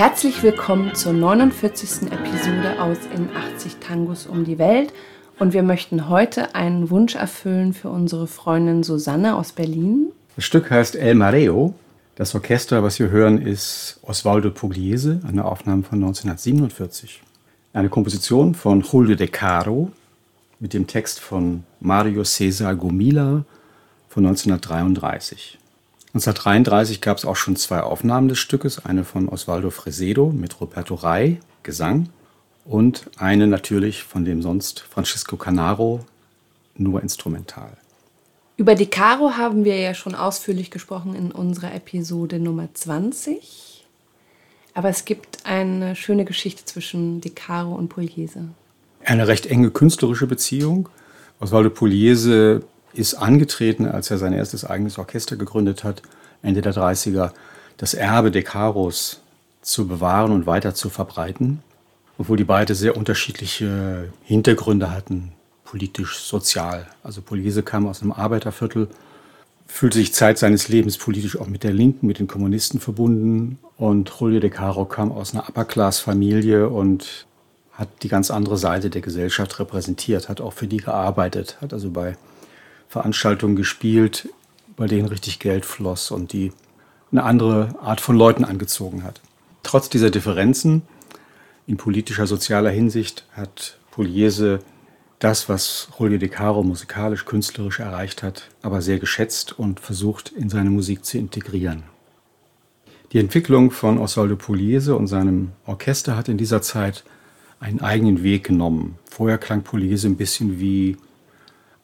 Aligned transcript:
Herzlich 0.00 0.42
willkommen 0.42 0.94
zur 0.94 1.12
49. 1.12 2.10
Episode 2.10 2.80
aus 2.80 2.96
In 3.14 3.28
80 3.36 3.76
Tangos 3.80 4.26
um 4.26 4.44
die 4.44 4.56
Welt. 4.56 4.94
Und 5.38 5.52
wir 5.52 5.62
möchten 5.62 6.08
heute 6.08 6.54
einen 6.54 6.88
Wunsch 6.88 7.16
erfüllen 7.16 7.74
für 7.74 7.90
unsere 7.90 8.26
Freundin 8.26 8.82
Susanne 8.82 9.36
aus 9.36 9.52
Berlin. 9.52 10.06
Das 10.36 10.46
Stück 10.46 10.70
heißt 10.70 10.96
El 10.96 11.16
Mareo. 11.16 11.74
Das 12.14 12.34
Orchester, 12.34 12.82
was 12.82 12.98
wir 12.98 13.10
hören, 13.10 13.42
ist 13.42 14.00
Osvaldo 14.00 14.50
Pugliese, 14.50 15.20
eine 15.28 15.44
Aufnahme 15.44 15.82
von 15.82 15.98
1947. 15.98 17.20
Eine 17.74 17.90
Komposition 17.90 18.54
von 18.54 18.80
Julio 18.80 19.16
De 19.16 19.28
Caro 19.28 19.92
mit 20.60 20.72
dem 20.72 20.86
Text 20.86 21.20
von 21.20 21.64
Mario 21.78 22.24
Cesar 22.24 22.74
Gomila 22.74 23.44
von 24.08 24.24
1933. 24.24 25.59
1933 26.12 27.00
gab 27.00 27.18
es 27.18 27.24
auch 27.24 27.36
schon 27.36 27.54
zwei 27.54 27.82
Aufnahmen 27.82 28.28
des 28.28 28.38
Stückes, 28.38 28.84
eine 28.84 29.04
von 29.04 29.28
Osvaldo 29.28 29.70
Fresedo 29.70 30.30
mit 30.30 30.60
Roberto 30.60 30.96
Rai, 30.96 31.38
Gesang, 31.62 32.08
und 32.64 33.08
eine 33.16 33.46
natürlich 33.46 34.02
von 34.02 34.24
dem 34.24 34.42
sonst 34.42 34.80
Francisco 34.80 35.36
Canaro, 35.36 36.00
nur 36.76 37.02
instrumental. 37.02 37.76
Über 38.56 38.74
die 38.74 38.86
Caro 38.86 39.36
haben 39.36 39.64
wir 39.64 39.78
ja 39.78 39.94
schon 39.94 40.14
ausführlich 40.14 40.70
gesprochen 40.70 41.14
in 41.14 41.32
unserer 41.32 41.74
Episode 41.74 42.40
Nummer 42.40 42.68
20. 42.74 43.86
Aber 44.74 44.88
es 44.88 45.04
gibt 45.04 45.46
eine 45.46 45.96
schöne 45.96 46.24
Geschichte 46.24 46.64
zwischen 46.64 47.20
De 47.20 47.32
Caro 47.32 47.74
und 47.74 47.88
Pugliese. 47.88 48.48
Eine 49.04 49.28
recht 49.28 49.46
enge 49.46 49.70
künstlerische 49.70 50.26
Beziehung. 50.26 50.88
Osvaldo 51.38 51.70
Pugliese 51.70 52.62
ist 52.92 53.14
angetreten, 53.14 53.86
als 53.86 54.10
er 54.10 54.18
sein 54.18 54.32
erstes 54.32 54.64
eigenes 54.64 54.98
Orchester 54.98 55.36
gegründet 55.36 55.84
hat, 55.84 56.02
Ende 56.42 56.60
der 56.60 56.74
30er, 56.74 57.32
das 57.76 57.94
Erbe 57.94 58.30
De 58.30 58.42
Caros 58.42 59.20
zu 59.62 59.86
bewahren 59.86 60.32
und 60.32 60.46
weiter 60.46 60.74
zu 60.74 60.88
verbreiten, 60.88 61.62
obwohl 62.18 62.36
die 62.36 62.44
beide 62.44 62.74
sehr 62.74 62.96
unterschiedliche 62.96 64.12
Hintergründe 64.24 64.90
hatten, 64.90 65.32
politisch, 65.64 66.18
sozial. 66.18 66.86
Also 67.02 67.22
Pugliese 67.22 67.62
kam 67.62 67.86
aus 67.86 68.02
einem 68.02 68.12
Arbeiterviertel, 68.12 68.88
fühlte 69.66 69.98
sich 69.98 70.12
Zeit 70.12 70.38
seines 70.38 70.68
Lebens 70.68 70.98
politisch 70.98 71.38
auch 71.38 71.46
mit 71.46 71.62
der 71.62 71.72
Linken, 71.72 72.06
mit 72.06 72.18
den 72.18 72.26
Kommunisten 72.26 72.80
verbunden 72.80 73.58
und 73.76 74.10
Julio 74.18 74.40
De 74.40 74.50
Caro 74.50 74.84
kam 74.84 75.12
aus 75.12 75.32
einer 75.32 75.48
Upper-Class-Familie 75.48 76.68
und 76.68 77.26
hat 77.72 77.88
die 78.02 78.08
ganz 78.08 78.30
andere 78.30 78.58
Seite 78.58 78.90
der 78.90 79.00
Gesellschaft 79.00 79.58
repräsentiert, 79.58 80.28
hat 80.28 80.40
auch 80.40 80.52
für 80.52 80.66
die 80.66 80.78
gearbeitet, 80.78 81.56
hat 81.62 81.72
also 81.72 81.90
bei 81.90 82.16
Veranstaltungen 82.90 83.54
gespielt, 83.54 84.28
bei 84.76 84.88
denen 84.88 85.06
richtig 85.06 85.38
Geld 85.38 85.64
floss 85.64 86.10
und 86.10 86.32
die 86.32 86.52
eine 87.12 87.22
andere 87.22 87.76
Art 87.80 88.00
von 88.00 88.16
Leuten 88.16 88.44
angezogen 88.44 89.04
hat. 89.04 89.20
Trotz 89.62 89.88
dieser 89.88 90.10
Differenzen 90.10 90.82
in 91.68 91.76
politischer, 91.76 92.26
sozialer 92.26 92.70
Hinsicht 92.70 93.26
hat 93.30 93.78
Pugliese 93.92 94.58
das, 95.20 95.48
was 95.48 95.88
Julio 95.98 96.18
De 96.18 96.28
Caro 96.28 96.64
musikalisch, 96.64 97.26
künstlerisch 97.26 97.78
erreicht 97.78 98.24
hat, 98.24 98.48
aber 98.60 98.82
sehr 98.82 98.98
geschätzt 98.98 99.56
und 99.56 99.78
versucht 99.78 100.32
in 100.32 100.48
seine 100.48 100.70
Musik 100.70 101.04
zu 101.04 101.16
integrieren. 101.16 101.84
Die 103.12 103.20
Entwicklung 103.20 103.70
von 103.70 103.98
Osvaldo 103.98 104.34
Pugliese 104.34 104.96
und 104.96 105.06
seinem 105.06 105.52
Orchester 105.64 106.16
hat 106.16 106.28
in 106.28 106.38
dieser 106.38 106.60
Zeit 106.60 107.04
einen 107.60 107.80
eigenen 107.80 108.24
Weg 108.24 108.44
genommen. 108.44 108.98
Vorher 109.04 109.38
klang 109.38 109.62
Pugliese 109.62 110.08
ein 110.08 110.16
bisschen 110.16 110.58
wie 110.58 110.96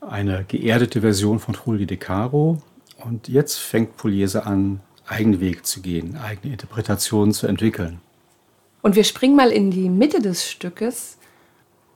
eine 0.08 0.44
geerdete 0.44 1.00
Version 1.00 1.38
von 1.38 1.54
Julio 1.54 1.86
De 1.86 1.96
Caro. 1.96 2.62
Und 3.04 3.28
jetzt 3.28 3.56
fängt 3.56 3.96
Pugliese 3.96 4.46
an, 4.46 4.80
eigene 5.06 5.40
Wege 5.40 5.62
zu 5.62 5.80
gehen, 5.80 6.16
eigene 6.16 6.52
Interpretationen 6.52 7.32
zu 7.32 7.46
entwickeln. 7.46 8.00
Und 8.82 8.96
wir 8.96 9.04
springen 9.04 9.36
mal 9.36 9.50
in 9.50 9.70
die 9.70 9.88
Mitte 9.88 10.20
des 10.20 10.48
Stückes. 10.48 11.18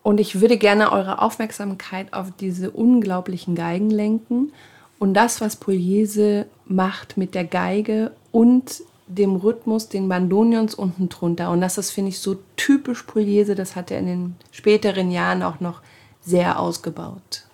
Und 0.02 0.18
ich 0.18 0.40
würde 0.40 0.56
gerne 0.56 0.92
eure 0.92 1.20
Aufmerksamkeit 1.20 2.12
auf 2.12 2.32
diese 2.38 2.70
unglaublichen 2.70 3.54
Geigen 3.54 3.90
lenken 3.90 4.52
und 4.98 5.14
das, 5.14 5.40
was 5.40 5.56
Pugliese 5.56 6.46
macht 6.66 7.16
mit 7.16 7.34
der 7.34 7.44
Geige 7.44 8.12
und 8.32 8.82
dem 9.06 9.36
Rhythmus, 9.36 9.88
den 9.88 10.08
Bandonions 10.08 10.74
unten 10.74 11.08
drunter. 11.08 11.50
Und 11.50 11.60
das 11.60 11.78
ist, 11.78 11.90
finde 11.90 12.10
ich, 12.10 12.18
so 12.18 12.36
typisch 12.56 13.02
Pugliese. 13.02 13.54
Das 13.54 13.76
hat 13.76 13.90
er 13.90 13.98
in 13.98 14.06
den 14.06 14.36
späteren 14.52 15.10
Jahren 15.10 15.42
auch 15.42 15.60
noch 15.60 15.80
sehr 16.20 16.60
ausgebaut. 16.60 17.44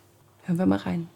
Hören 0.46 0.58
wir 0.58 0.66
mal 0.66 0.78
rein. 0.78 1.08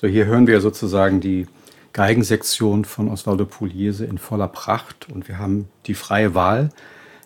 So, 0.00 0.06
hier 0.06 0.26
hören 0.26 0.46
wir 0.46 0.60
sozusagen 0.60 1.20
die 1.20 1.48
Geigensektion 1.92 2.84
von 2.84 3.08
Osvaldo 3.08 3.46
Pugliese 3.46 4.04
in 4.04 4.16
voller 4.18 4.46
Pracht 4.46 5.08
und 5.12 5.26
wir 5.26 5.38
haben 5.38 5.68
die 5.86 5.94
freie 5.94 6.36
Wahl, 6.36 6.68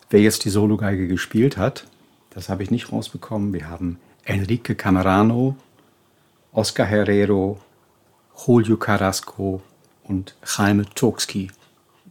wer 0.08 0.20
jetzt 0.20 0.46
die 0.46 0.48
Sologeige 0.48 1.06
gespielt 1.06 1.58
hat. 1.58 1.84
Das 2.30 2.48
habe 2.48 2.62
ich 2.62 2.70
nicht 2.70 2.90
rausbekommen. 2.90 3.52
Wir 3.52 3.68
haben 3.68 3.98
Enrique 4.24 4.74
Camerano, 4.74 5.54
Oscar 6.54 6.86
Herrero, 6.86 7.60
Julio 8.46 8.78
Carrasco 8.78 9.60
und 10.04 10.34
Jaime 10.42 10.86
Tokski. 10.94 11.50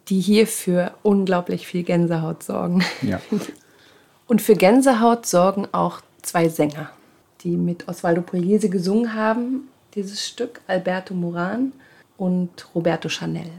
Die 0.09 0.19
hier 0.19 0.45
für 0.45 0.93
unglaublich 1.01 1.65
viel 1.65 1.81
Gänsehaut 1.81 2.43
sorgen. 2.43 2.83
Ja. 3.01 3.19
Und 4.27 4.43
für 4.43 4.55
Gänsehaut 4.55 5.25
sorgen 5.25 5.67
auch 5.71 6.01
zwei 6.21 6.49
Sänger, 6.49 6.91
die 7.43 7.57
mit 7.57 7.87
Osvaldo 7.87 8.21
Pugliese 8.21 8.69
gesungen 8.69 9.15
haben 9.15 9.67
dieses 9.95 10.25
Stück, 10.25 10.61
Alberto 10.67 11.13
Moran 11.13 11.73
und 12.17 12.67
Roberto 12.73 13.09
Chanel. 13.09 13.51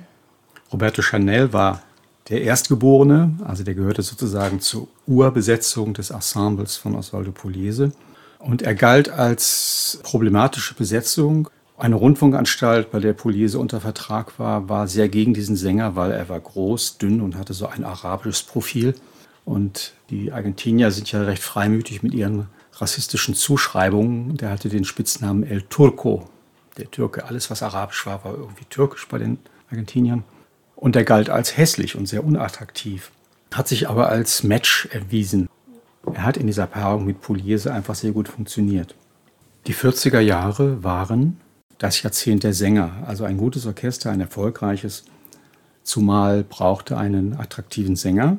Roberto 0.73 1.03
Chanel 1.03 1.53
war 1.53 1.83
der 2.29 2.43
Erstgeborene, 2.43 3.35
also 3.45 3.65
der 3.65 3.75
gehörte 3.75 4.03
sozusagen 4.03 4.61
zur 4.61 4.89
Urbesetzung 5.07 5.93
des 5.95 6.11
Ensembles 6.11 6.77
von 6.77 6.95
Osvaldo 6.95 7.33
Pugliese. 7.33 7.93
Und 8.39 8.63
er 8.63 8.75
galt 8.75 9.09
als 9.09 10.01
problematische 10.03 10.75
Besetzung. 10.75 11.49
Eine 11.77 11.97
Rundfunkanstalt, 11.97 12.91
bei 12.91 13.01
der 13.01 13.13
Pugliese 13.13 13.59
unter 13.59 13.81
Vertrag 13.81 14.39
war, 14.39 14.69
war 14.69 14.89
sehr 14.89 15.09
gegen 15.09 15.35
diesen 15.35 15.57
Sänger, 15.57 15.97
weil 15.97 16.13
er 16.13 16.29
war 16.29 16.41
groß, 16.41 16.99
dünn 16.99 17.21
und 17.21 17.37
hatte 17.37 17.55
so 17.55 17.67
ein 17.67 17.85
arabisches 17.85 18.43
Profil. 18.43 18.95
Und 19.45 19.93
die 20.11 20.33
Argentinier 20.33 20.91
sind 20.91 21.11
ja 21.11 21.23
recht 21.23 21.43
freimütig 21.43 22.03
mit 22.03 22.15
ihren 22.15 22.47
rassistischen 22.83 23.35
Zuschreibungen. 23.35 24.37
Der 24.37 24.51
hatte 24.51 24.69
den 24.69 24.85
Spitznamen 24.85 25.45
El 25.45 25.63
Turco, 25.63 26.29
der 26.77 26.91
Türke. 26.91 27.25
Alles, 27.25 27.51
was 27.51 27.63
arabisch 27.63 28.05
war, 28.05 28.25
war 28.25 28.35
irgendwie 28.35 28.65
türkisch 28.69 29.09
bei 29.09 29.19
den 29.19 29.39
Argentiniern. 29.71 30.25
Und 30.77 30.97
er 30.97 31.05
galt 31.05 31.31
als 31.31 31.57
hässlich 31.57 31.97
und 31.97 32.07
sehr 32.07 32.25
unattraktiv, 32.25 33.13
hat 33.55 33.69
sich 33.69 33.89
aber 33.89 34.09
als 34.09 34.43
Match 34.43 34.87
erwiesen. 34.87 35.49
Er 36.13 36.25
hat 36.25 36.37
in 36.37 36.49
dieser 36.49 36.67
Paarung 36.67 37.07
mit 37.07 37.21
Pugliese 37.21 37.73
einfach 37.73 37.95
sehr 37.95 38.11
gut 38.11 38.29
funktioniert. 38.29 38.97
Die 39.69 39.75
40er 39.75 40.19
Jahre 40.19 40.83
waren 40.83 41.41
das 41.79 42.03
Jahrzehnt 42.03 42.43
der 42.43 42.53
Sänger, 42.53 43.05
also 43.07 43.25
ein 43.25 43.39
gutes 43.39 43.65
Orchester, 43.67 44.11
ein 44.11 44.21
erfolgreiches, 44.21 45.05
zumal 45.85 46.43
brauchte 46.43 46.97
einen 46.97 47.35
attraktiven 47.39 47.95
Sänger. 47.95 48.39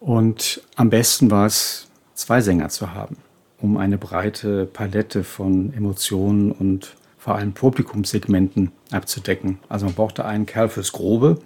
Und 0.00 0.62
am 0.74 0.90
besten 0.90 1.30
war 1.30 1.46
es, 1.46 1.88
zwei 2.14 2.40
Sänger 2.40 2.68
zu 2.68 2.92
haben 2.92 3.16
um 3.60 3.76
eine 3.76 3.98
breite 3.98 4.66
Palette 4.66 5.24
von 5.24 5.72
Emotionen 5.74 6.52
und 6.52 6.96
vor 7.18 7.34
allem 7.34 7.52
Publikumssegmenten 7.52 8.72
abzudecken. 8.90 9.58
Also 9.68 9.86
man 9.86 9.94
brauchte 9.94 10.24
einen 10.24 10.46
Kerl 10.46 10.68
fürs 10.68 10.92
Grobe 10.92 11.38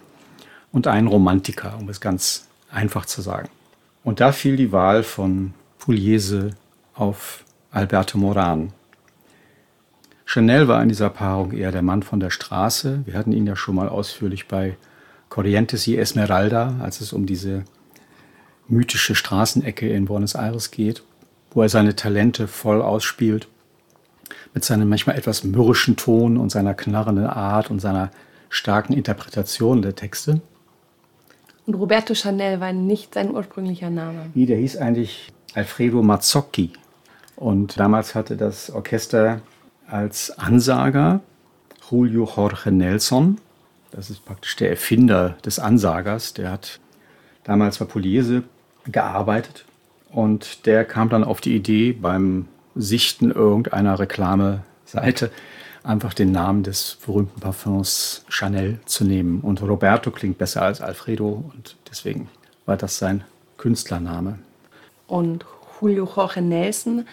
und 0.72 0.86
einen 0.86 1.08
Romantiker, 1.08 1.76
um 1.80 1.88
es 1.88 2.00
ganz 2.00 2.46
einfach 2.70 3.06
zu 3.06 3.20
sagen. 3.22 3.48
Und 4.04 4.20
da 4.20 4.32
fiel 4.32 4.56
die 4.56 4.70
Wahl 4.70 5.02
von 5.02 5.54
Pugliese 5.78 6.52
auf 6.94 7.44
Alberto 7.72 8.18
Moran. 8.18 8.72
Chanel 10.24 10.68
war 10.68 10.82
in 10.82 10.88
dieser 10.88 11.10
Paarung 11.10 11.52
eher 11.52 11.72
der 11.72 11.82
Mann 11.82 12.02
von 12.02 12.20
der 12.20 12.30
Straße. 12.30 13.02
Wir 13.04 13.14
hatten 13.14 13.32
ihn 13.32 13.46
ja 13.46 13.56
schon 13.56 13.74
mal 13.74 13.88
ausführlich 13.88 14.46
bei 14.46 14.76
Corrientes 15.28 15.86
y 15.88 15.98
Esmeralda, 15.98 16.76
als 16.80 17.00
es 17.00 17.12
um 17.12 17.26
diese 17.26 17.64
mythische 18.68 19.14
Straßenecke 19.14 19.88
in 19.88 20.04
Buenos 20.06 20.34
Aires 20.34 20.70
geht 20.70 21.02
wo 21.54 21.62
er 21.62 21.68
seine 21.68 21.96
Talente 21.96 22.48
voll 22.48 22.82
ausspielt, 22.82 23.48
mit 24.52 24.64
seinem 24.64 24.88
manchmal 24.88 25.16
etwas 25.16 25.44
mürrischen 25.44 25.96
Ton 25.96 26.36
und 26.36 26.50
seiner 26.50 26.74
knarrenden 26.74 27.26
Art 27.26 27.70
und 27.70 27.80
seiner 27.80 28.10
starken 28.50 28.92
Interpretation 28.92 29.82
der 29.82 29.94
Texte. 29.94 30.40
Und 31.66 31.74
Roberto 31.74 32.14
Chanel 32.14 32.60
war 32.60 32.72
nicht 32.72 33.14
sein 33.14 33.34
ursprünglicher 33.34 33.90
Name. 33.90 34.26
Nee, 34.34 34.46
der 34.46 34.58
hieß 34.58 34.76
eigentlich 34.76 35.32
Alfredo 35.54 36.02
Mazzocchi. 36.02 36.72
Und 37.36 37.78
damals 37.80 38.14
hatte 38.14 38.36
das 38.36 38.70
Orchester 38.70 39.40
als 39.86 40.30
Ansager 40.38 41.20
Julio 41.90 42.28
Jorge 42.36 42.70
Nelson. 42.70 43.38
Das 43.90 44.10
ist 44.10 44.24
praktisch 44.24 44.56
der 44.56 44.70
Erfinder 44.70 45.36
des 45.44 45.58
Ansagers. 45.58 46.34
Der 46.34 46.50
hat 46.50 46.80
damals 47.44 47.78
bei 47.78 47.84
Pugliese 47.86 48.42
gearbeitet 48.86 49.64
und 50.14 50.66
der 50.66 50.84
kam 50.84 51.08
dann 51.08 51.24
auf 51.24 51.40
die 51.40 51.56
Idee, 51.56 51.92
beim 51.92 52.46
Sichten 52.76 53.30
irgendeiner 53.30 53.98
Reklameseite 53.98 55.30
einfach 55.82 56.14
den 56.14 56.30
Namen 56.30 56.62
des 56.62 56.98
berühmten 57.04 57.40
Parfums 57.40 58.24
Chanel 58.28 58.78
zu 58.86 59.04
nehmen. 59.04 59.40
Und 59.40 59.60
Roberto 59.60 60.10
klingt 60.10 60.38
besser 60.38 60.62
als 60.62 60.80
Alfredo 60.80 61.44
und 61.52 61.76
deswegen 61.90 62.28
war 62.64 62.76
das 62.76 62.98
sein 62.98 63.24
Künstlername. 63.58 64.38
Und 65.08 65.44
Julio 65.80 66.08
Jorge 66.16 66.40
Nelson, 66.40 67.06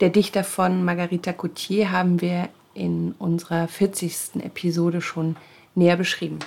der 0.00 0.10
Dichter 0.10 0.44
von 0.44 0.84
Margarita 0.84 1.32
Coutier, 1.32 1.90
haben 1.92 2.20
wir 2.20 2.48
in 2.74 3.14
unserer 3.18 3.68
40. 3.68 4.42
Episode 4.44 5.00
schon 5.00 5.36
näher 5.74 5.96
beschrieben. 5.96 6.38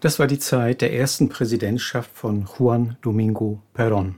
Das 0.00 0.18
war 0.18 0.26
die 0.26 0.38
Zeit 0.38 0.80
der 0.80 0.94
ersten 0.94 1.28
Präsidentschaft 1.28 2.10
von 2.14 2.48
Juan 2.58 2.96
Domingo 3.02 3.60
Perón, 3.74 4.14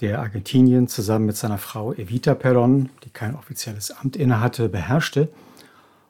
der 0.00 0.20
Argentinien 0.20 0.88
zusammen 0.88 1.26
mit 1.26 1.36
seiner 1.36 1.58
Frau 1.58 1.92
Evita 1.92 2.32
Perón, 2.32 2.88
die 3.04 3.10
kein 3.10 3.34
offizielles 3.34 3.90
Amt 3.90 4.16
innehatte, 4.16 4.70
beherrschte 4.70 5.28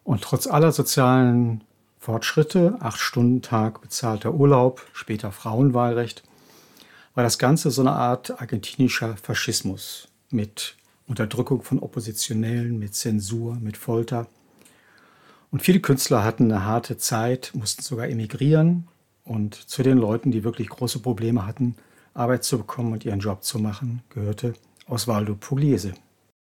und 0.05 0.22
trotz 0.22 0.46
aller 0.46 0.70
sozialen 0.70 1.64
Fortschritte, 1.99 2.76
acht 2.78 3.00
Stunden 3.00 3.43
Tag, 3.43 3.81
bezahlter 3.81 4.34
Urlaub, 4.34 4.87
später 4.93 5.32
Frauenwahlrecht, 5.32 6.23
war 7.16 7.25
das 7.25 7.40
Ganze 7.40 7.73
so 7.73 7.81
eine 7.81 7.93
Art 7.93 8.40
argentinischer 8.40 9.16
Faschismus 9.16 10.06
mit 10.31 10.76
Unterdrückung 11.08 11.62
von 11.62 11.81
Oppositionellen, 11.81 12.78
mit 12.78 12.94
Zensur, 12.94 13.56
mit 13.56 13.76
Folter– 13.76 14.28
und 15.50 15.62
viele 15.62 15.81
Künstler 15.81 16.23
hatten 16.23 16.50
eine 16.50 16.64
harte 16.64 16.97
Zeit, 16.97 17.50
mussten 17.55 17.82
sogar 17.82 18.08
emigrieren. 18.08 18.87
Und 19.25 19.55
zu 19.55 19.82
den 19.82 19.99
Leuten, 19.99 20.31
die 20.31 20.44
wirklich 20.44 20.69
große 20.69 21.00
Probleme 21.00 21.47
hatten, 21.47 21.75
Arbeit 22.14 22.44
zu 22.44 22.58
bekommen 22.58 22.93
und 22.93 23.05
ihren 23.05 23.20
Job 23.20 23.43
zu 23.43 23.58
machen, 23.58 24.02
gehörte 24.11 24.55
Osvaldo 24.87 25.35
Pugliese. 25.35 25.94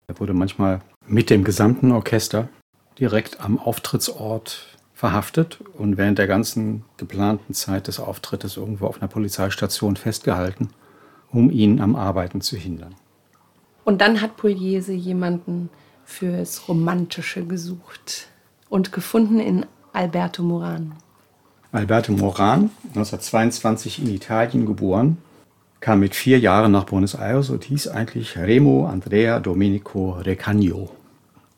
Er 0.07 0.19
wurde 0.19 0.35
manchmal 0.35 0.81
mit 1.07 1.31
dem 1.31 1.45
gesamten 1.45 1.93
Orchester 1.93 2.49
direkt 2.99 3.41
am 3.41 3.59
Auftrittsort 3.59 4.77
verhaftet 4.93 5.61
und 5.79 5.97
während 5.97 6.19
der 6.19 6.27
ganzen 6.27 6.85
geplanten 6.97 7.55
Zeit 7.55 7.87
des 7.87 8.01
Auftrittes 8.01 8.57
irgendwo 8.57 8.87
auf 8.87 9.01
einer 9.01 9.09
Polizeistation 9.09 9.97
festgehalten, 9.97 10.69
um 11.31 11.51
ihn 11.51 11.81
am 11.81 11.97
Arbeiten 11.97 12.41
zu 12.41 12.57
hindern. 12.57 12.95
Und 13.85 14.01
dann 14.01 14.21
hat 14.21 14.37
Pugliese 14.37 14.93
jemanden 14.93 15.71
fürs 16.05 16.69
Romantische 16.69 17.47
gesucht 17.47 18.30
und 18.71 18.93
gefunden 18.93 19.39
in 19.39 19.67
Alberto 19.93 20.43
Moran. 20.43 20.95
Alberto 21.73 22.13
Moran, 22.13 22.71
1922 22.89 24.01
in 24.03 24.15
Italien 24.15 24.65
geboren, 24.65 25.19
kam 25.81 26.01
mit 26.01 26.15
vier 26.15 26.39
Jahren 26.39 26.73
nach 26.73 26.85
Buenos 26.85 27.15
Aires 27.15 27.51
und 27.51 27.65
hieß 27.65 27.89
eigentlich 27.89 28.39
Remo 28.39 28.87
Andrea 28.87 29.41
Domenico 29.41 30.13
Recagno. 30.13 30.91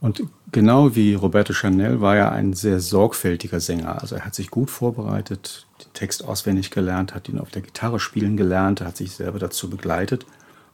Und 0.00 0.24
genau 0.50 0.96
wie 0.96 1.14
Roberto 1.14 1.52
Chanel 1.52 2.00
war 2.00 2.16
er 2.16 2.32
ein 2.32 2.54
sehr 2.54 2.80
sorgfältiger 2.80 3.60
Sänger. 3.60 4.00
Also 4.00 4.16
er 4.16 4.24
hat 4.24 4.34
sich 4.34 4.50
gut 4.50 4.70
vorbereitet, 4.70 5.66
den 5.80 5.92
Text 5.94 6.24
auswendig 6.24 6.70
gelernt, 6.70 7.14
hat 7.14 7.28
ihn 7.28 7.38
auf 7.38 7.50
der 7.50 7.62
Gitarre 7.62 8.00
spielen 8.00 8.36
gelernt, 8.36 8.80
hat 8.80 8.96
sich 8.96 9.12
selber 9.12 9.38
dazu 9.38 9.70
begleitet. 9.70 10.26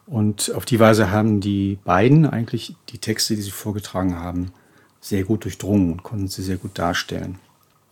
Und 0.06 0.54
auf 0.54 0.64
die 0.64 0.80
Weise 0.80 1.10
haben 1.10 1.40
die 1.40 1.78
beiden 1.84 2.26
eigentlich 2.26 2.74
die 2.88 2.98
Texte, 2.98 3.36
die 3.36 3.42
sie 3.42 3.50
vorgetragen 3.50 4.18
haben, 4.18 4.52
sehr 5.00 5.24
gut 5.24 5.44
durchdrungen 5.44 5.92
und 5.92 6.02
konnten 6.02 6.28
sie 6.28 6.42
sehr 6.42 6.56
gut 6.56 6.78
darstellen. 6.78 7.38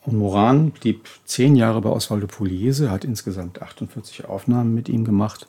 Und 0.02 0.18
Moran 0.18 0.70
blieb 0.70 1.08
zehn 1.24 1.56
Jahre 1.56 1.80
bei 1.80 1.90
Osvaldo 1.90 2.26
Pugliese, 2.28 2.90
hat 2.90 3.04
insgesamt 3.04 3.60
48 3.60 4.26
Aufnahmen 4.26 4.74
mit 4.74 4.88
ihm 4.88 5.04
gemacht 5.04 5.46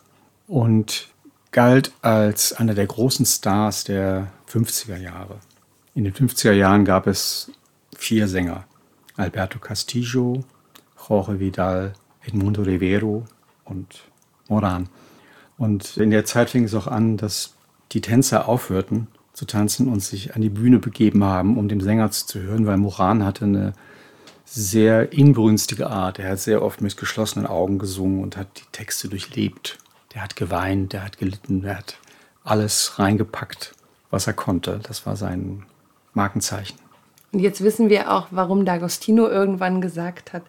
und 0.48 1.10
galt 1.52 1.92
als 2.02 2.54
einer 2.54 2.74
der 2.74 2.88
großen 2.88 3.26
Stars 3.26 3.84
der 3.84 4.32
50er 4.52 4.98
Jahre. 4.98 5.38
In 5.94 6.04
den 6.04 6.14
50er 6.14 6.52
Jahren 6.52 6.86
gab 6.86 7.08
es 7.08 7.52
vier 7.96 8.28
Sänger. 8.28 8.66
Alberto 9.16 9.60
Castillo, 9.60 10.44
Jorge 11.08 11.40
Vidal, 11.40 11.94
Edmundo 12.22 12.62
Rivero 12.62 13.26
und 13.64 14.04
Moran. 14.48 14.90
Und 15.58 15.98
in 15.98 16.12
der 16.12 16.26
Zeit 16.26 16.52
fing 16.52 16.64
es 16.64 16.76
auch 16.76 16.88
an, 16.88 17.18
dass 17.18 17.54
die 17.92 18.02
Tänzer 18.02 18.48
aufhörten 18.48 19.08
zu 19.38 19.46
tanzen 19.46 19.88
und 19.88 20.00
sich 20.00 20.36
an 20.36 20.42
die 20.42 20.50
Bühne 20.50 20.80
begeben 20.80 21.24
haben, 21.24 21.60
um 21.60 21.68
dem 21.68 21.80
Sänger 21.80 22.10
zu 22.10 22.42
hören, 22.42 22.66
weil 22.66 22.78
Moran 22.78 23.24
hatte 23.24 23.46
eine 23.46 23.74
sehr 24.46 25.14
inbrünstige 25.14 25.92
Art. 25.92 26.18
Er 26.18 26.32
hat 26.32 26.40
sehr 26.40 26.64
oft 26.64 26.82
mit 26.82 26.98
geschlossenen 26.98 27.46
Augen 27.46 27.78
gesungen 27.78 28.24
und 28.24 28.36
hat 28.36 28.48
die 28.58 28.66
Texte 28.72 29.10
durchlebt. 29.10 29.78
Der 30.16 30.24
hat 30.24 30.36
geweint, 30.36 30.94
der 30.94 31.06
hat 31.06 31.20
gelitten, 31.20 31.62
der 31.62 31.78
hat 31.78 32.00
alles 32.44 32.98
reingepackt, 32.98 33.76
was 34.10 34.26
er 34.26 34.34
konnte. 34.34 34.80
Das 34.82 35.06
war 35.06 35.16
sein 35.16 35.68
Markenzeichen. 36.16 36.80
Und 37.32 37.38
jetzt 37.38 37.64
wissen 37.64 37.90
wir 37.90 38.12
auch, 38.12 38.30
warum 38.32 38.64
D'Agostino 38.64 39.30
irgendwann 39.30 39.82
gesagt 39.82 40.34
hat, 40.34 40.42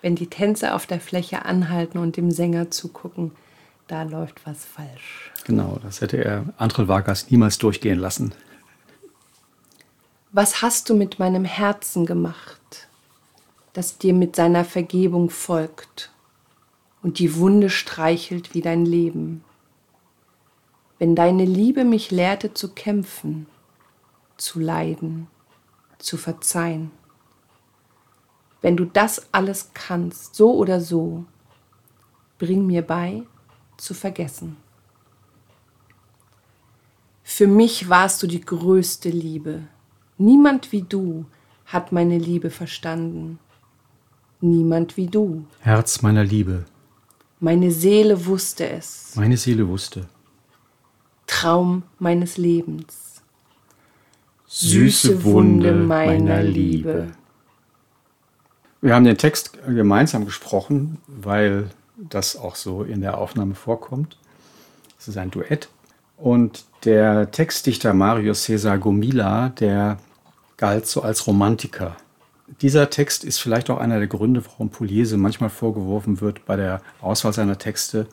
wenn 0.00 0.14
die 0.14 0.28
Tänzer 0.28 0.76
auf 0.76 0.86
der 0.86 1.00
Fläche 1.00 1.44
anhalten 1.44 1.98
und 1.98 2.16
dem 2.16 2.30
Sänger 2.30 2.70
zugucken, 2.70 3.32
da 3.88 4.02
läuft 4.02 4.46
was 4.46 4.64
falsch. 4.64 5.32
Genau, 5.44 5.78
das 5.82 6.00
hätte 6.00 6.22
er 6.22 6.44
André 6.58 6.86
Vargas 6.86 7.30
niemals 7.30 7.58
durchgehen 7.58 7.98
lassen. 7.98 8.32
Was 10.30 10.62
hast 10.62 10.90
du 10.90 10.94
mit 10.94 11.18
meinem 11.18 11.44
Herzen 11.44 12.04
gemacht, 12.04 12.88
das 13.72 13.98
dir 13.98 14.12
mit 14.12 14.36
seiner 14.36 14.64
Vergebung 14.64 15.30
folgt 15.30 16.12
und 17.02 17.18
die 17.18 17.34
Wunde 17.36 17.70
streichelt 17.70 18.54
wie 18.54 18.60
dein 18.60 18.84
Leben? 18.84 19.42
Wenn 20.98 21.14
deine 21.14 21.44
Liebe 21.44 21.84
mich 21.84 22.10
lehrte 22.10 22.52
zu 22.52 22.74
kämpfen, 22.74 23.46
zu 24.36 24.60
leiden, 24.60 25.28
zu 25.98 26.16
verzeihen. 26.16 26.90
Wenn 28.60 28.76
du 28.76 28.84
das 28.84 29.32
alles 29.32 29.70
kannst, 29.72 30.34
so 30.34 30.54
oder 30.54 30.80
so, 30.80 31.24
bring 32.38 32.66
mir 32.66 32.82
bei, 32.82 33.22
zu 33.78 33.94
vergessen. 33.94 34.56
Für 37.22 37.46
mich 37.46 37.88
warst 37.88 38.22
du 38.22 38.26
die 38.26 38.40
größte 38.40 39.08
Liebe. 39.08 39.62
Niemand 40.18 40.72
wie 40.72 40.82
du 40.82 41.24
hat 41.66 41.92
meine 41.92 42.18
Liebe 42.18 42.50
verstanden. 42.50 43.38
Niemand 44.40 44.96
wie 44.96 45.06
du. 45.06 45.44
Herz 45.60 46.02
meiner 46.02 46.24
Liebe. 46.24 46.64
Meine 47.40 47.70
Seele 47.70 48.26
wusste 48.26 48.68
es. 48.68 49.14
Meine 49.14 49.36
Seele 49.36 49.68
wusste. 49.68 50.08
Traum 51.26 51.84
meines 51.98 52.36
Lebens. 52.36 53.22
Süße 54.46 55.22
Wunde 55.24 55.72
meiner 55.72 56.42
Liebe. 56.42 57.12
Wir 58.80 58.94
haben 58.94 59.04
den 59.04 59.18
Text 59.18 59.52
gemeinsam 59.66 60.24
gesprochen, 60.24 60.98
weil 61.06 61.70
das 61.98 62.36
auch 62.36 62.54
so 62.54 62.84
in 62.84 63.00
der 63.00 63.18
Aufnahme 63.18 63.54
vorkommt. 63.54 64.16
Es 64.98 65.08
ist 65.08 65.16
ein 65.16 65.30
Duett. 65.30 65.68
Und 66.16 66.64
der 66.84 67.30
Textdichter 67.30 67.92
Mario 67.92 68.34
Cesar 68.34 68.78
Gomila, 68.78 69.50
der 69.50 69.98
galt 70.56 70.86
so 70.86 71.02
als 71.02 71.26
Romantiker. 71.26 71.96
Dieser 72.62 72.90
Text 72.90 73.24
ist 73.24 73.38
vielleicht 73.38 73.68
auch 73.70 73.78
einer 73.78 73.98
der 73.98 74.08
Gründe, 74.08 74.44
warum 74.44 74.70
Pugliese 74.70 75.16
manchmal 75.16 75.50
vorgeworfen 75.50 76.20
wird, 76.20 76.46
bei 76.46 76.56
der 76.56 76.80
Auswahl 77.00 77.32
seiner 77.32 77.58
Texte 77.58 78.06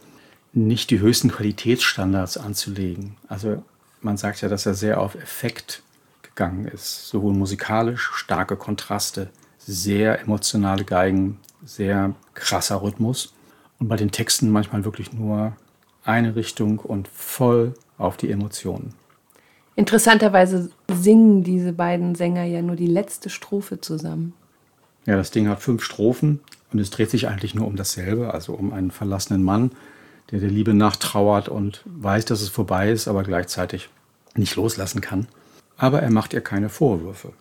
nicht 0.54 0.90
die 0.90 1.00
höchsten 1.00 1.32
Qualitätsstandards 1.32 2.38
anzulegen. 2.38 3.16
Also 3.28 3.64
man 4.02 4.18
sagt 4.18 4.42
ja, 4.42 4.50
dass 4.50 4.66
er 4.66 4.74
sehr 4.74 5.00
auf 5.00 5.16
Effekt 5.16 5.82
gegangen 6.22 6.66
ist, 6.66 7.08
sowohl 7.08 7.34
musikalisch, 7.34 8.12
starke 8.14 8.56
Kontraste, 8.56 9.30
sehr 9.58 10.20
emotionale 10.20 10.84
Geigen, 10.84 11.40
sehr 11.64 12.14
krasser 12.34 12.82
Rhythmus 12.82 13.35
und 13.80 13.88
bei 13.88 13.96
den 13.96 14.12
Texten 14.12 14.50
manchmal 14.50 14.86
wirklich 14.86 15.14
nur 15.14 15.54
eine 16.04 16.36
Richtung 16.36 16.80
und 16.80 17.08
voll 17.08 17.74
auf 17.98 18.18
die 18.18 18.32
Emotionen. 18.32 18.94
Interessanterweise 19.76 20.70
singen 20.90 21.44
diese 21.44 21.74
beiden 21.74 22.16
Sänger 22.16 22.44
ja 22.44 22.62
nur 22.62 22.76
die 22.76 22.88
letzte 22.88 23.30
Strophe 23.30 23.82
zusammen. 23.82 24.34
Ja, 25.06 25.18
das 25.18 25.32
Ding 25.32 25.50
hat 25.50 25.62
fünf 25.62 25.84
Strophen 25.84 26.40
und 26.72 26.80
es 26.80 26.90
dreht 26.90 27.10
sich 27.10 27.28
eigentlich 27.28 27.56
nur 27.56 27.68
um 27.68 27.76
dasselbe, 27.76 28.34
also 28.34 28.54
um 28.54 28.74
einen 28.74 28.92
verlassenen 28.92 29.44
Mann, 29.44 29.72
der 30.32 30.40
der 30.40 30.50
Liebe 30.50 30.74
nachtrauert 30.74 31.50
und 31.50 31.84
weiß, 31.86 32.26
dass 32.26 32.42
es 32.42 32.50
vorbei 32.50 32.90
ist, 32.90 33.08
aber 33.08 33.24
gleichzeitig 33.24 33.90
nicht 34.36 34.56
loslassen 34.56 35.02
kann. 35.02 35.28
Aber 35.78 36.02
er 36.02 36.10
macht 36.10 36.34
ihr 36.34 36.42
keine 36.42 36.70
Vorwürfe. 36.70 37.34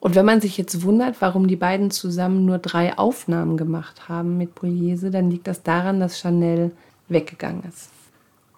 Und 0.00 0.14
wenn 0.14 0.26
man 0.26 0.40
sich 0.40 0.56
jetzt 0.56 0.82
wundert, 0.82 1.20
warum 1.20 1.48
die 1.48 1.56
beiden 1.56 1.90
zusammen 1.90 2.44
nur 2.44 2.58
drei 2.58 2.96
Aufnahmen 2.96 3.56
gemacht 3.56 4.08
haben 4.08 4.38
mit 4.38 4.54
Pugliese, 4.54 5.10
dann 5.10 5.30
liegt 5.30 5.48
das 5.48 5.62
daran, 5.62 5.98
dass 5.98 6.20
Chanel 6.20 6.70
weggegangen 7.08 7.64
ist. 7.68 7.90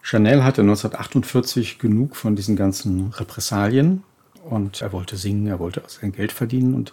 Chanel 0.02 0.44
hatte 0.44 0.62
1948 0.62 1.78
genug 1.78 2.16
von 2.16 2.36
diesen 2.36 2.56
ganzen 2.56 3.10
Repressalien 3.10 4.02
und 4.48 4.82
er 4.82 4.92
wollte 4.92 5.16
singen, 5.16 5.46
er 5.46 5.58
wollte 5.58 5.82
sein 5.86 6.12
Geld 6.12 6.32
verdienen 6.32 6.74
und 6.74 6.92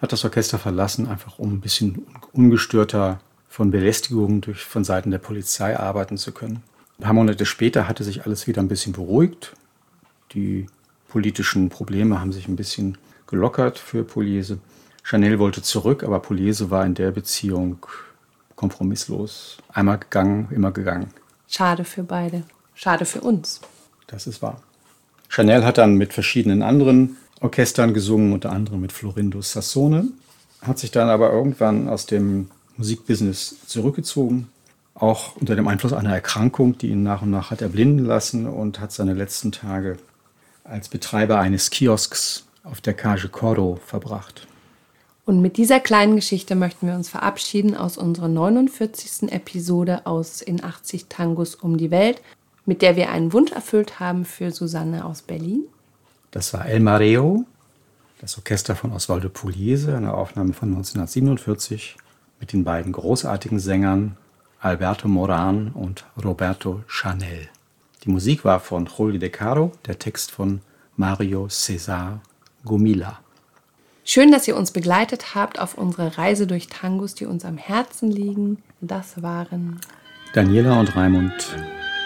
hat 0.00 0.12
das 0.12 0.24
Orchester 0.24 0.58
verlassen, 0.58 1.06
einfach 1.06 1.38
um 1.38 1.54
ein 1.54 1.60
bisschen 1.60 2.06
ungestörter 2.32 3.20
von 3.48 3.70
Belästigungen 3.70 4.40
durch, 4.40 4.64
von 4.64 4.84
Seiten 4.84 5.10
der 5.10 5.18
Polizei 5.18 5.78
arbeiten 5.78 6.16
zu 6.16 6.32
können. 6.32 6.62
Ein 6.98 7.04
paar 7.04 7.12
Monate 7.12 7.46
später 7.46 7.88
hatte 7.88 8.04
sich 8.04 8.24
alles 8.24 8.46
wieder 8.46 8.62
ein 8.62 8.68
bisschen 8.68 8.92
beruhigt. 8.92 9.54
Die 10.32 10.66
politischen 11.08 11.68
Probleme 11.68 12.20
haben 12.20 12.32
sich 12.32 12.48
ein 12.48 12.56
bisschen 12.56 12.98
gelockert 13.32 13.78
für 13.78 14.04
Pugliese. 14.04 14.58
Chanel 15.02 15.38
wollte 15.38 15.62
zurück, 15.62 16.04
aber 16.04 16.20
Pugliese 16.20 16.70
war 16.70 16.84
in 16.84 16.94
der 16.94 17.10
Beziehung 17.10 17.78
kompromisslos. 18.54 19.56
Einmal 19.72 19.98
gegangen, 19.98 20.48
immer 20.50 20.70
gegangen. 20.70 21.08
Schade 21.48 21.84
für 21.84 22.04
beide. 22.04 22.44
Schade 22.74 23.04
für 23.06 23.22
uns. 23.22 23.60
Das 24.06 24.26
ist 24.26 24.42
wahr. 24.42 24.60
Chanel 25.28 25.64
hat 25.64 25.78
dann 25.78 25.94
mit 25.94 26.12
verschiedenen 26.12 26.62
anderen 26.62 27.16
Orchestern 27.40 27.94
gesungen, 27.94 28.34
unter 28.34 28.52
anderem 28.52 28.82
mit 28.82 28.92
Florindo 28.92 29.40
Sassone, 29.40 30.08
hat 30.60 30.78
sich 30.78 30.90
dann 30.90 31.08
aber 31.08 31.32
irgendwann 31.32 31.88
aus 31.88 32.04
dem 32.04 32.50
Musikbusiness 32.76 33.56
zurückgezogen, 33.66 34.48
auch 34.94 35.36
unter 35.36 35.56
dem 35.56 35.68
Einfluss 35.68 35.94
einer 35.94 36.12
Erkrankung, 36.12 36.76
die 36.76 36.88
ihn 36.88 37.02
nach 37.02 37.22
und 37.22 37.30
nach 37.30 37.50
hat 37.50 37.62
erblinden 37.62 38.04
lassen 38.04 38.46
und 38.46 38.78
hat 38.78 38.92
seine 38.92 39.14
letzten 39.14 39.52
Tage 39.52 39.96
als 40.64 40.88
Betreiber 40.88 41.40
eines 41.40 41.70
Kiosks 41.70 42.44
auf 42.64 42.80
der 42.80 42.94
Cage 42.94 43.30
Cordo 43.30 43.78
verbracht. 43.84 44.46
Und 45.24 45.40
mit 45.40 45.56
dieser 45.56 45.78
kleinen 45.78 46.16
Geschichte 46.16 46.54
möchten 46.56 46.86
wir 46.86 46.94
uns 46.94 47.08
verabschieden 47.08 47.76
aus 47.76 47.96
unserer 47.96 48.28
49. 48.28 49.32
Episode 49.32 50.04
aus 50.04 50.42
In 50.42 50.64
80 50.64 51.06
Tangos 51.06 51.54
um 51.54 51.78
die 51.78 51.90
Welt, 51.90 52.20
mit 52.66 52.82
der 52.82 52.96
wir 52.96 53.10
einen 53.10 53.32
Wunsch 53.32 53.52
erfüllt 53.52 54.00
haben 54.00 54.24
für 54.24 54.50
Susanne 54.50 55.04
aus 55.04 55.22
Berlin. 55.22 55.64
Das 56.32 56.52
war 56.52 56.66
El 56.66 56.80
Mareo, 56.80 57.44
das 58.20 58.36
Orchester 58.36 58.74
von 58.74 58.92
Osvaldo 58.92 59.28
Pugliese, 59.28 59.96
eine 59.96 60.14
Aufnahme 60.14 60.54
von 60.54 60.68
1947 60.70 61.96
mit 62.40 62.52
den 62.52 62.64
beiden 62.64 62.92
großartigen 62.92 63.60
Sängern 63.60 64.16
Alberto 64.60 65.08
Moran 65.08 65.68
und 65.68 66.04
Roberto 66.22 66.82
Chanel. 66.86 67.48
Die 68.04 68.10
Musik 68.10 68.44
war 68.44 68.58
von 68.58 68.86
Julio 68.86 69.18
De 69.18 69.28
Caro, 69.28 69.72
der 69.86 69.98
Text 69.98 70.32
von 70.32 70.60
Mario 70.96 71.48
Cesar 71.48 72.20
Gomila. 72.64 73.18
Schön, 74.04 74.32
dass 74.32 74.48
ihr 74.48 74.56
uns 74.56 74.72
begleitet 74.72 75.34
habt 75.34 75.60
auf 75.60 75.78
unserer 75.78 76.18
Reise 76.18 76.46
durch 76.46 76.66
Tangos, 76.66 77.14
die 77.14 77.24
uns 77.26 77.44
am 77.44 77.56
Herzen 77.56 78.10
liegen. 78.10 78.58
Das 78.80 79.22
waren 79.22 79.80
Daniela 80.34 80.80
und 80.80 80.96
Raimund, 80.96 81.56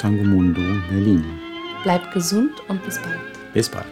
Tango 0.00 0.24
Mundo, 0.24 0.60
Berlin. 0.90 1.24
Bleibt 1.82 2.12
gesund 2.12 2.52
und 2.68 2.82
bis 2.84 3.00
bald. 3.00 3.20
Bis 3.54 3.68
bald. 3.68 3.86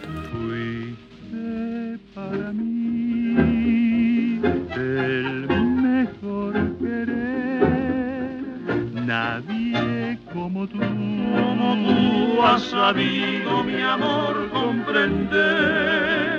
Nadie 9.05 10.19
como 10.33 10.67
tú, 10.67 10.79
como 10.79 11.75
tú 11.85 12.41
has 12.43 12.63
sabido 12.63 13.63
mi 13.63 13.81
amor 13.81 14.49
comprender. 14.51 16.34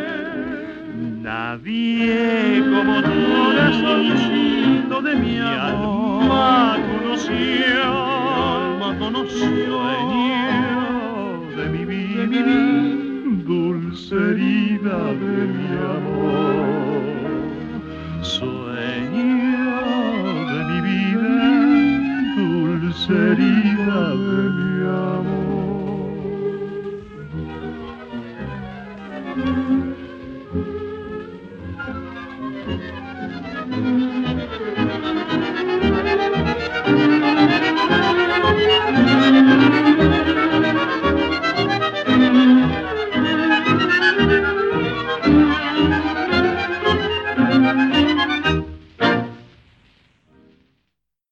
Nadie 1.36 2.64
como 2.72 2.94
tú, 3.02 3.12
corazoncito 3.30 4.96
de 5.02 5.12
mi 5.16 5.36
alma 5.38 6.78
conoció, 6.88 7.88
conoció, 8.98 9.74
de 11.58 11.64
mi 11.74 11.82
vida, 11.84 12.20
de 12.22 12.26
mi 12.32 12.40
vida, 12.42 12.64
dulce 13.44 14.14
herida 14.14 14.98
de 15.24 15.36
mi 15.56 15.68
amor, 15.98 17.04
sueño 18.22 19.74
de 20.52 20.60
mi 20.70 20.78
vida, 20.88 21.34
dulce 22.38 23.12
herida 23.12 24.00
de 24.24 24.40
mi 24.56 24.72
amor. 25.12 25.46